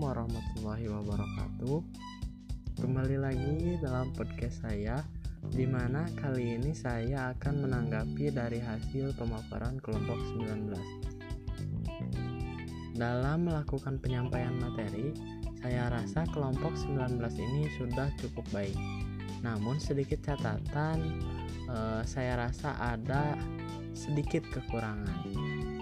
[0.00, 1.84] warahmatullahi wabarakatuh.
[2.80, 5.04] Kembali lagi dalam podcast saya
[5.52, 10.72] di mana kali ini saya akan menanggapi dari hasil pemaparan kelompok 19.
[12.96, 15.12] Dalam melakukan penyampaian materi,
[15.60, 18.78] saya rasa kelompok 19 ini sudah cukup baik.
[19.44, 21.20] Namun sedikit catatan
[21.68, 23.36] eh, saya rasa ada
[23.92, 25.28] sedikit kekurangan.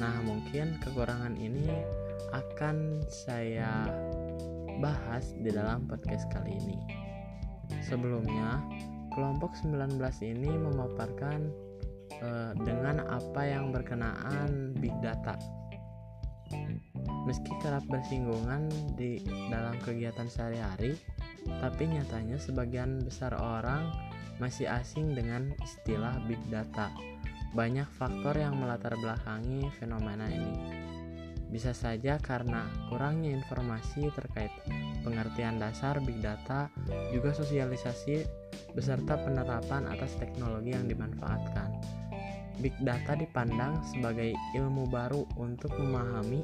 [0.00, 2.01] Nah, mungkin kekurangan ini
[2.32, 3.84] akan saya
[4.80, 6.78] bahas di dalam podcast kali ini.
[7.84, 8.58] Sebelumnya,
[9.12, 11.52] kelompok 19 ini memaparkan
[12.16, 15.36] eh, dengan apa yang berkenaan big data.
[17.28, 18.66] Meski kerap bersinggungan
[18.98, 20.98] di dalam kegiatan sehari-hari,
[21.62, 23.88] tapi nyatanya sebagian besar orang
[24.42, 26.90] masih asing dengan istilah big data.
[27.52, 30.81] Banyak faktor yang melatar belakangi fenomena ini.
[31.52, 34.48] Bisa saja karena kurangnya informasi terkait
[35.04, 36.72] pengertian dasar big data,
[37.12, 38.24] juga sosialisasi
[38.72, 41.76] beserta penerapan atas teknologi yang dimanfaatkan.
[42.64, 46.40] Big data dipandang sebagai ilmu baru untuk memahami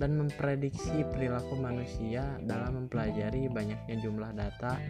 [0.00, 4.80] dan memprediksi perilaku manusia dalam mempelajari banyaknya jumlah data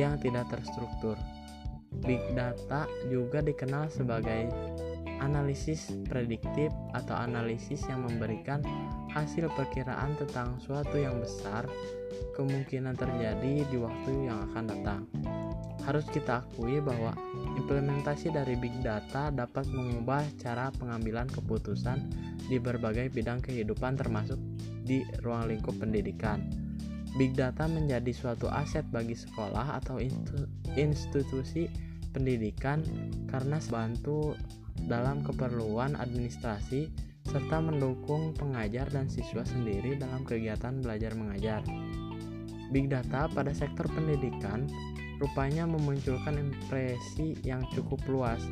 [0.00, 1.14] yang tidak terstruktur.
[2.02, 4.50] Big data juga dikenal sebagai
[5.20, 8.60] analisis prediktif atau analisis yang memberikan
[9.12, 11.64] hasil perkiraan tentang suatu yang besar
[12.36, 15.00] kemungkinan terjadi di waktu yang akan datang.
[15.86, 17.14] Harus kita akui bahwa
[17.56, 22.10] implementasi dari big data dapat mengubah cara pengambilan keputusan
[22.50, 24.38] di berbagai bidang kehidupan termasuk
[24.84, 26.42] di ruang lingkup pendidikan.
[27.16, 29.96] Big data menjadi suatu aset bagi sekolah atau
[30.76, 31.64] institusi
[32.12, 32.84] pendidikan
[33.30, 34.36] karena bantu
[34.84, 36.92] dalam keperluan administrasi
[37.26, 41.64] serta mendukung pengajar dan siswa sendiri dalam kegiatan belajar mengajar.
[42.70, 44.68] Big data pada sektor pendidikan
[45.16, 48.42] rupanya memunculkan impresi yang cukup luas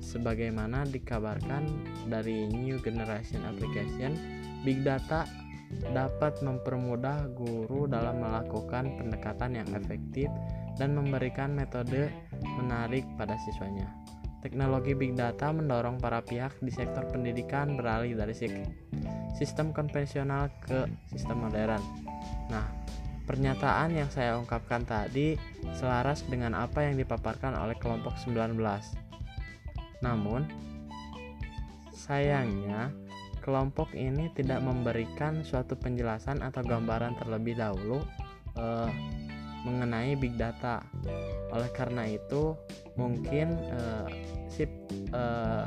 [0.00, 1.68] sebagaimana dikabarkan
[2.10, 4.16] dari New Generation Application,
[4.66, 5.28] big data
[5.94, 10.26] dapat mempermudah guru dalam melakukan pendekatan yang efektif
[10.74, 12.10] dan memberikan metode
[12.58, 13.86] menarik pada siswanya.
[14.40, 18.32] Teknologi big data mendorong para pihak di sektor pendidikan beralih dari
[19.36, 21.84] sistem konvensional ke sistem modern.
[22.48, 22.64] Nah,
[23.28, 25.36] pernyataan yang saya ungkapkan tadi
[25.76, 28.56] selaras dengan apa yang dipaparkan oleh kelompok 19.
[30.00, 30.48] Namun,
[31.92, 32.88] sayangnya
[33.44, 38.00] kelompok ini tidak memberikan suatu penjelasan atau gambaran terlebih dahulu
[38.56, 38.90] eh,
[39.68, 40.80] mengenai big data.
[41.52, 42.56] Oleh karena itu,
[43.00, 44.04] mungkin uh,
[44.52, 44.68] si
[45.16, 45.64] uh,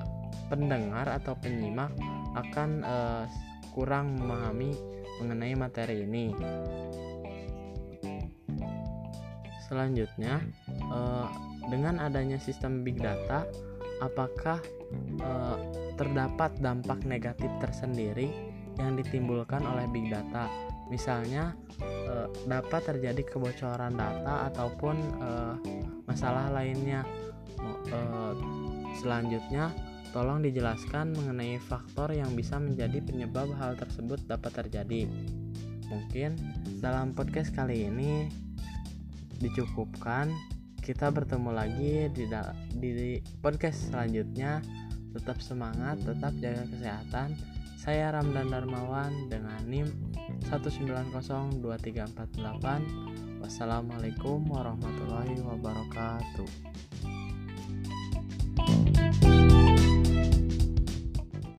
[0.53, 1.89] pendengar atau penyimak
[2.37, 3.25] akan uh,
[3.73, 4.77] kurang memahami
[5.17, 6.29] mengenai materi ini.
[9.65, 10.37] Selanjutnya,
[10.93, 11.25] uh,
[11.73, 13.49] dengan adanya sistem big data,
[14.05, 14.61] apakah
[15.25, 15.57] uh,
[15.97, 18.29] terdapat dampak negatif tersendiri
[18.77, 20.45] yang ditimbulkan oleh big data?
[20.91, 25.55] Misalnya, uh, dapat terjadi kebocoran data ataupun uh,
[26.07, 27.07] masalah lainnya.
[27.63, 28.35] Uh,
[28.99, 29.71] selanjutnya,
[30.11, 35.09] tolong dijelaskan mengenai faktor yang bisa menjadi penyebab hal tersebut dapat terjadi.
[35.89, 36.37] Mungkin
[36.83, 38.29] dalam podcast kali ini
[39.41, 40.31] dicukupkan.
[40.83, 42.27] Kita bertemu lagi di,
[42.75, 44.59] di podcast selanjutnya.
[45.15, 47.29] Tetap semangat, tetap jaga kesehatan.
[47.83, 49.91] Saya Ramdan Darmawan dengan NIM
[50.47, 53.43] 1902348.
[53.43, 56.47] Wassalamualaikum warahmatullahi wabarakatuh.